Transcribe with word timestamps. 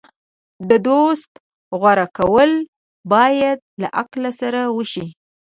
د 0.69 0.71
دوست 0.87 1.31
غوره 1.79 2.07
کول 2.17 2.51
باید 3.13 3.57
له 3.81 3.87
عقل 3.99 4.21
سره 4.41 4.59
وشي. 4.75 5.07